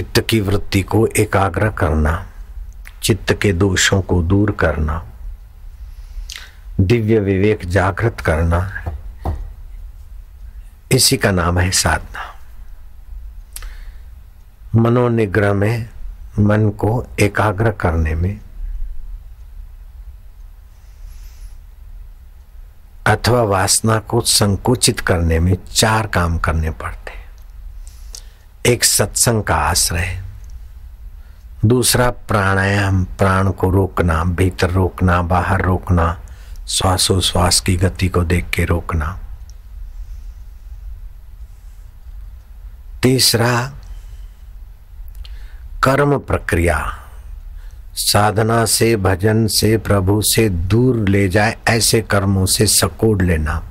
[0.00, 2.26] चित्त की वृत्ति को एकाग्र करना,
[3.02, 5.04] चित्त के दोषों को दूर करना,
[6.80, 8.84] दिव्य विवेक जागृत करना,
[10.92, 12.40] इसी का नाम है साधना।
[14.74, 15.88] मनोनिग्रह में,
[16.38, 18.40] मन को एकाग्र करने में,
[23.06, 27.19] अथवा वासना को संकुचित करने में चार काम करने पड़ते
[28.66, 30.22] एक सत्संग का आश्रय
[31.64, 36.20] दूसरा प्राणायाम, प्राण को रोकना, भीतर रोकना, बाहर रोकना,
[36.68, 39.18] श्वासोश्वास की गति को देख के रोकना।
[43.02, 43.72] तीसरा,
[45.82, 46.98] कर्म प्रक्रिया।
[47.94, 53.69] साधना से, भजन से, प्रभु से दूर ले जाए, ऐसे कर्मों से सकोड़ लेना।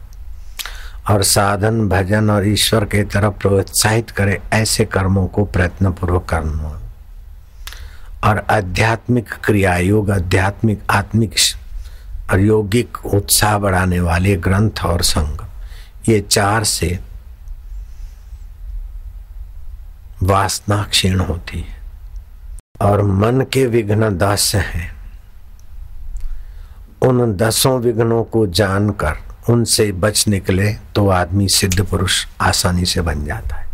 [1.09, 6.81] और साधन, भजन और ईश्वर के तरफ़ प्रोत्साहित करे, ऐसे कर्मों को प्रयत्न पूर्वक करना।
[8.23, 11.33] और आध्यात्मिक क्रिया योग आध्यात्मिक, आत्मिक
[12.31, 15.41] और यौगिक उत्साह बढ़ाने वाले ग्रंथ और संघ,
[16.09, 16.99] ये चार से
[20.23, 21.79] वासना क्षीण होती है।
[22.81, 24.93] और मन के विघ्न दस हैं।
[27.01, 33.25] उन दसों विघ्नों को जानकर उनसे बच निकले तो आदमी सिद्ध पुरुष आसानी से बन
[33.25, 33.69] जाता है।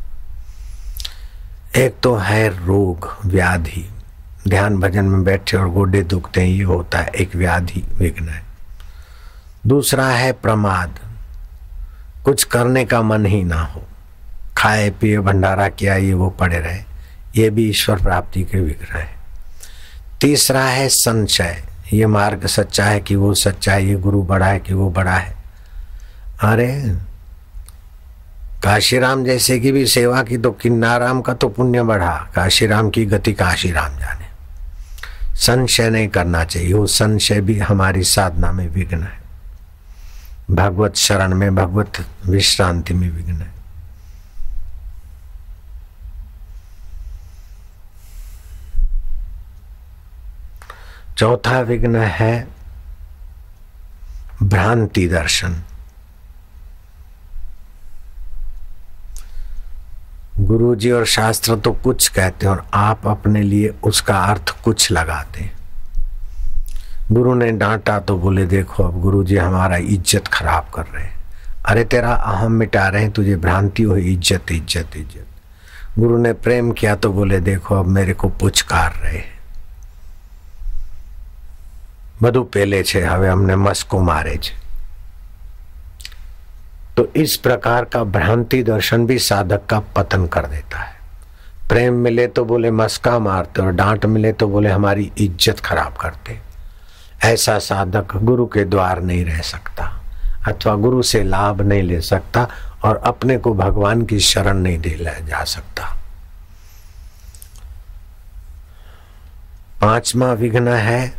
[1.76, 3.90] एक तो है रोग, व्याधि।
[4.48, 8.44] ध्यान भजन में बैठे और गोडे दुखते हैं, ये होता है एक व्याधि विघ्न है।
[9.68, 11.00] दूसरा है प्रमाद।
[12.26, 13.84] कुछ करने का मन ही ना हो।
[14.58, 16.80] खाए, पिए, भंडारा किया, ये वो पड़े रहे।
[17.36, 19.16] ये भी ईश्वर प्राप्ति के विग्रह है।
[20.22, 24.60] तीसरा है संशय ये मार्ग सच्चा है कि वो सच्चा है, ये गुरु बड़ा है
[24.60, 25.35] कि वो बड़ा है।
[26.44, 26.98] अरे
[28.64, 33.34] काशीराम जैसे की भी सेवा की तो किन्नाराम का तो पुण्य बढ़ा। काशीराम की गति
[33.34, 34.26] काशीराम जाने।
[35.36, 39.20] संशय नहीं करना चाहिए। वो संशय भी हमारी साधना में विघ्न है।
[40.52, 41.92] भगवत शरण में, भगवत
[42.26, 43.56] विश्रांति में विघ्न है।
[51.18, 52.48] चौथा विघ्न है
[54.44, 55.62] भ्रांति दर्शन।
[60.55, 64.91] गुरु जी और शास्त्र तो कुछ कहते हैं और आप अपने लिए उसका अर्थ कुछ
[64.93, 65.51] लगाते
[67.13, 71.19] गुरु ने डांटा तो बोले देखो अब गुरु जी हमारा इज्जत खराब कर रहे हैं
[71.67, 76.73] अरे तेरा अहम मिटा रहे हैं तुझे भ्रांति हो इज्जत इज्जत इज्जत गुरु ने प्रेम
[76.73, 79.41] किया तो बोले देखो अब मेरे को पुचकार रहे हैं
[82.21, 84.53] બધું પેલે છે હવે અમને મસ્કો મારે છે
[86.98, 90.94] तो इस प्रकार का भ्रांति दर्शन भी साधक का पतन कर देता है।
[91.70, 96.40] प्रेम मिले तो बोले मस्का मारते और डांट मिले तो बोले हमारी इज़्ज़त खराब करते।
[97.24, 99.92] ऐसा साधक गुरु के द्वार नहीं रह सकता
[100.48, 102.48] अथवा गुरु से लाभ नहीं ले सकता
[102.86, 105.96] और अपने को भगवान की शरण नहीं दे जा सकता।
[109.82, 111.14] पांचवा विघ्न है,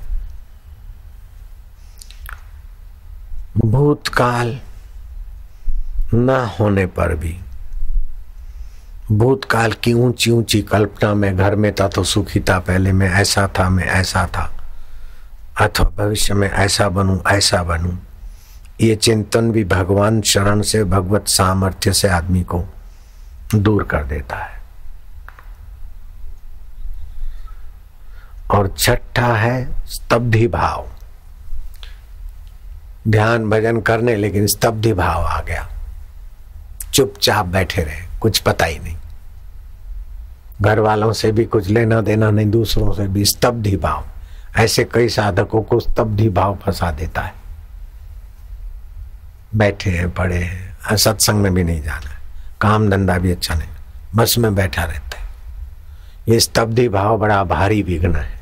[3.58, 4.58] भूतकाल।
[6.14, 7.40] न होने पर भी।
[9.12, 13.48] भूतकाल की ऊँची ऊँची कल्पना में घर में था तो सुखी था, पहले में ऐसा
[13.58, 14.52] था, मैं ऐसा था।
[15.60, 17.92] अथवा भविष्य में ऐसा बनूं ऐसा बनूं।
[18.80, 22.64] ये चिंतन भी भगवान शरण से, भगवत सामर्थ्य से आदमी को
[23.54, 24.60] दूर कर देता है।
[28.50, 30.88] और छठा है स्तब्धि भाव।
[33.08, 35.68] ध्यान भजन करने, लेकिन स्तब्धि भाव आ गया।
[36.96, 38.96] चुपचाप बैठे रहे, कुछ पता ही नहीं।
[40.62, 44.06] घर वालों से भी कुछ लेना देना नहीं, दूसरों से भी स्तब्धि भाव।
[44.56, 47.34] ऐसे कई साधकों को स्तब्धि भाव फंसा देता है।
[49.54, 52.10] बैठे हैं पड़े हैं सत्संग में भी नहीं जाना
[52.60, 53.68] काम धंधा भी अच्छा नहीं।
[54.14, 55.28] बस में बैठा रहता है।
[56.28, 58.40] ये स्तब्धि भाव बड़ा भारी विघ्न है।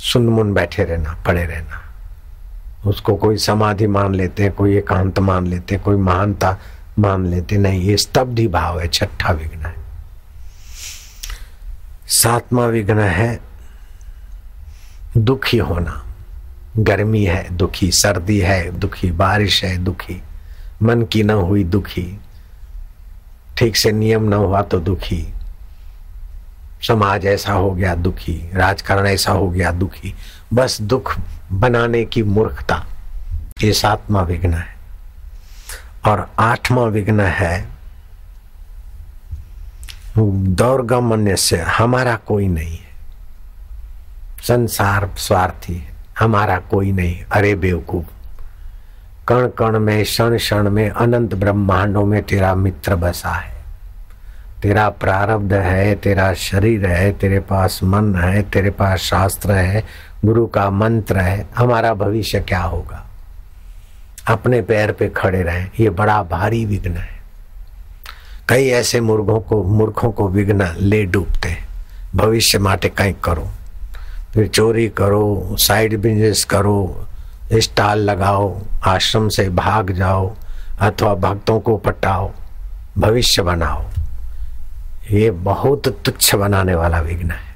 [0.00, 1.82] सुनमुन बैठे रहना, पड़े रहना।
[2.86, 6.56] उसको कोई समाधि मान लेते हैं, कोई एकांत मान लेते हैं, कोई महानता
[6.98, 9.74] मान लेते नहीं, ये स्तब्धि भाव है, छठा विघ्न है।
[12.06, 13.40] सातवा विघ्न है,
[15.16, 16.04] दुखी होना।
[16.76, 20.22] गर्मी है, दुखी। सर्दी है, दुखी। बारिश है, दुखी।
[20.82, 22.20] मन की न हुई, दुखी।
[23.58, 25.32] ठीक से नियम न हुआ तो दुखी।
[26.82, 30.14] समाज ऐसा हो गया, दुखी। राजकारण ऐसा हो गया, दुखी।
[30.54, 31.18] बस दुख
[31.52, 32.86] बनाने की मूर्खता।
[33.62, 34.79] ये सातवा विघ्न है।
[36.06, 37.68] और आठवां विघ्न है।
[40.46, 42.90] दौर्गमन्य से हमारा कोई नहीं है।
[44.42, 45.88] संसार स्वार्थी
[46.18, 48.06] हमारा कोई नहीं। अरे बेवकूफ़
[49.28, 53.64] कण कण में क्षण क्षण में, अनंत ब्रह्मांडों में तेरा मित्र बसा है।
[54.62, 59.84] तेरा प्रारब्ध है, तेरा शरीर है, तेरे पास मन है, तेरे पास शास्त्र है,
[60.24, 63.09] गुरु का मंत्र है। हमारा भविष्य क्या होगा?
[64.30, 67.20] अपने पैर पे खड़े रहें। ये बड़ा भारी विघ्न है।
[68.48, 71.56] कई ऐसे मुर्गों को, मूर्खों को विघ्न ले डूबते
[72.14, 73.48] भविष्य माटे कहीं करो।
[74.34, 77.06] फिर चोरी करो, साइड बिज़नेस करो,
[77.52, 80.34] स्टाल लगाओ, आश्रम से भाग जाओ,
[80.80, 82.30] अथवा भक्तों को पटाओ,
[82.98, 83.84] भविष्य बनाओ।
[85.10, 87.49] ये बहुत तुच्छ बनाने वाला विघ्न है।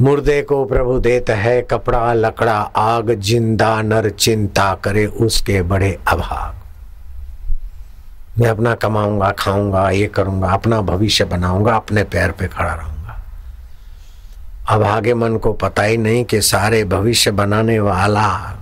[0.00, 6.54] मुर्दे को प्रभु देता है, कपड़ा, लकड़ा, आग, ज़िंदा, नर, चिंता करे उसके बड़े अभाग।
[8.40, 13.20] मैं अपना कमाऊँगा, खाऊँगा, ये करूँगा, अपना भविष्य बनाऊँगा, अपने पैर पे खड़ा रहूँगा।
[14.68, 18.54] अब आगे मन को पता ही नहीं कि सारे भविष्य बनाने वाला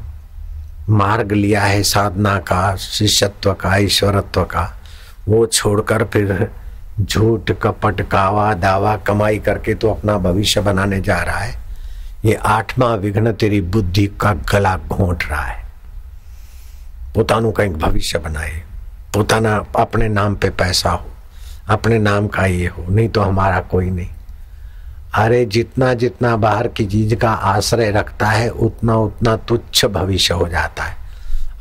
[0.88, 4.78] मार्ग लिया है साधना का, शिष्यत्व का, ईश्वरत्व का,
[5.28, 6.50] वो छोड़कर फिर
[7.01, 11.55] झूठ कपट कावा दावा कमाई करके तो अपना भविष्य बनाने जा रहा है
[12.25, 15.59] ये आठवां विघ्न तेरी बुद्धि का गला घोंट रहा है
[17.15, 18.51] પોતાનું કંઈક भविष्य बनाए
[19.13, 21.09] પોતાના अपने नाम पे पैसा हो
[21.69, 24.09] अपने नाम का ये हो नहीं तो हमारा कोई नहीं
[25.15, 30.47] अरे जितना जितना बाहर की चीज का आश्रय रखता है उतना उतना तुच्छ भविष्य हो
[30.47, 30.95] जाता है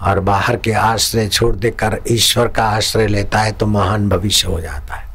[0.02, 4.60] और बाहर के आश्रय छोड़ देकर ईश्वर का आश्रय लेता है तो महान भविष्य हो
[4.60, 5.08] जाता है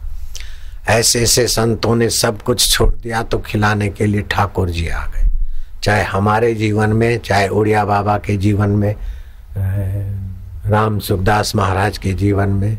[0.91, 5.05] ऐसे ऐसे संतों ने सब कुछ छोड़ दिया तो खिलाने के लिए ठाकुर जी आ
[5.07, 5.29] गए।
[5.83, 8.95] चाहे हमारे जीवन में, चाहे उड़िया बाबा के जीवन में
[10.67, 12.79] राम सुखदास महाराज के जीवन में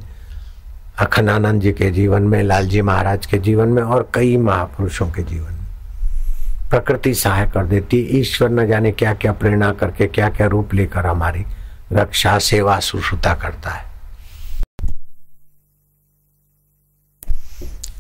[1.00, 5.52] अखंडानंद जी के जीवन में, लालजी महाराज के जीवन में और कई महापुरुषों के जीवन
[5.52, 10.74] में। प्रकृति सहाय कर देती, ईश्वर न जाने क्या क्या प्रेरणा करके क्या क्या रूप
[10.74, 11.46] लेकर हमारी
[11.94, 13.91] रक्षा, सेवा, सुश्रुता करता है।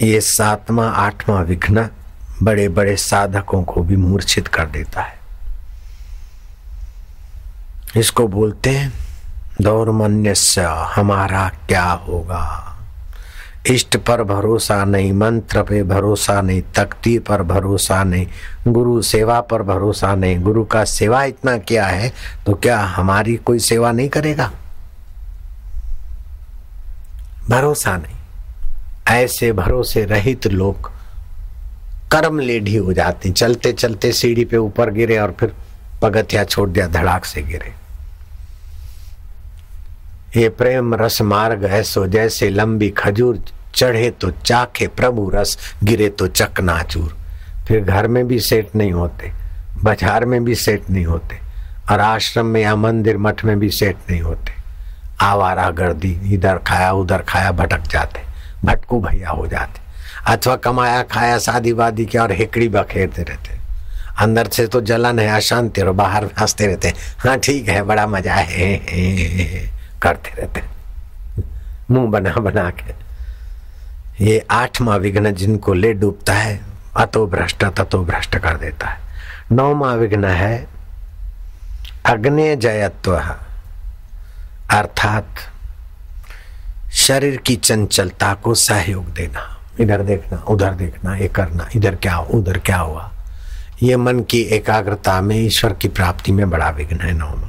[0.02, 1.90] ये सातवां, आठवां विघ्न
[2.44, 5.20] बड़े बड़े साधकों को भी मूर्छित कर देता है।
[7.96, 8.94] इसको बोलते हैं
[9.62, 10.34] दौर्मन्य
[10.68, 12.68] हमारा क्या होगा?
[13.70, 18.28] इष्ट पर भरोसा नहीं, मंत्र पे भरोसा नहीं, तख्ती पर भरोसा नहीं,
[18.68, 22.14] गुरु सेवा पर भरोसा नहीं, गुरु का सेवा इतना किया है?
[22.46, 24.52] तो क्या हमारी कोई सेवा नहीं करेगा?
[27.50, 28.21] भरोसा नहीं।
[29.12, 30.90] ऐसे भरोसे रहित लोग
[32.12, 35.54] कर्म लेढ़ी हो जाते चलते चलते सीढ़ी पे ऊपर गिरे और फिर
[36.02, 37.74] पगथिया छोड़ दिया, धड़ाक से गिरे।
[40.36, 43.44] ये प्रेम रस मार्ग ऐसो जैसे लंबी खजूर
[43.76, 47.16] चढ़े तो चाखे, प्रभु रस गिरे तो चकनाचूर।
[47.68, 49.32] फिर घर में भी सेट नहीं होते,
[49.84, 51.40] बाज़ार में भी सेट नहीं होते,
[51.92, 54.54] और आश्रम में या मंदिर मठ में भी सेट नहीं होते।
[55.22, 58.31] आवारा गर्दी, इधर खाया, उधर खाया, भटक जाते।
[58.66, 59.82] भटकू भैया हो जाते।
[60.28, 63.60] अथवा कमाया खाया शादी वादी किया और हेकड़ी बखेरते रहते।
[64.20, 68.34] अंदर से तो जलन है अशांति और बाहर हँसते रहते। हाँ ठीक है बड़ा मज़ा
[68.34, 69.70] है, है, है
[70.02, 70.64] करते रहते।
[71.92, 72.94] मुँह बना बना के।
[74.26, 76.60] ये आठवां विघ्न जिनको ले डूबता है
[76.98, 79.00] अतो भ्रष्ट ततो भ्रष्ट कर देता है।
[79.52, 80.68] नौवा विघ्न है
[82.06, 83.16] अग्नि जयत्व
[84.72, 85.26] अर्थात
[86.92, 92.58] शरीर की चंचलता को सहयोग देना, इधर देखना, उधर देखना, ये करना, इधर क्या, उधर
[92.58, 93.12] क्या हुआ?
[93.84, 97.48] ये मन की एकाग्रता में, ईश्वर की प्राप्ति में बड़ा विघ्न है नौमा।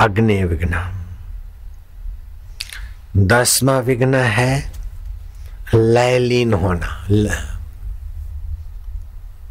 [0.00, 1.02] अग्नि विघ्न।
[3.16, 4.72] दसवा विघ्न है
[5.74, 7.06] लयलीन होना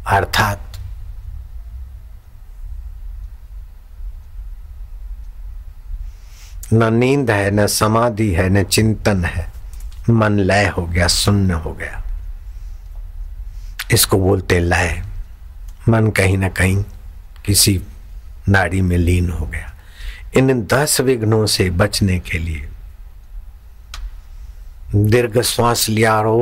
[0.06, 0.65] अर्थात
[6.76, 9.52] न नींद है, न समाधि है, न चिंतन है।
[10.10, 12.02] मन लय हो गया शून्य हो गया।
[13.92, 15.02] इसको बोलते लय।
[15.88, 16.84] मन कहीं ना कहीं
[17.44, 17.82] किसी
[18.48, 19.72] नाड़ी में लीन हो गया।
[20.36, 22.68] इन दस विघ्नों से बचने के लिए
[24.94, 26.36] दीर्घ श्वास लिया। रो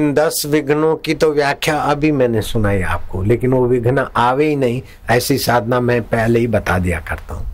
[0.00, 4.56] इन दस विघ्नों की तो व्याख्या अभी मैंने सुनाई आपको, लेकिन वो विघ्न आवे ही
[4.56, 7.46] नहीं, ऐसी साधना मैं पहले ही बता दिया करता हूँ।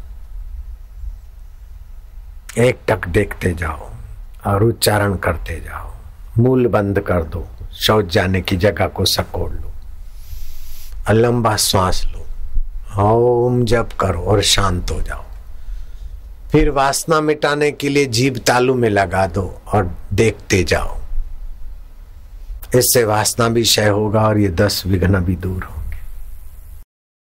[2.58, 3.88] एक टक देखते जाओ
[4.46, 5.90] और उच्चारण करते जाओ।
[6.38, 12.22] मूल बंद कर दो, शौच जाने की जगह को सकोड़ लो। लंबा श्वास लो।
[13.02, 15.24] ओम जप करो और शांत हो जाओ।
[16.52, 20.96] फिर वासना मिटाने के लिए जीभ तालू में लगा दो और देखते जाओ।
[22.78, 25.75] इससे वासना भी क्षय होगा और ये दस विघ्न भी दूर हो